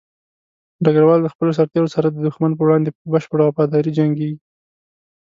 [0.83, 4.39] ډګروال د خپلو سرتېرو سره د دښمن په وړاندې په بشپړه وفاداري جنګيږي.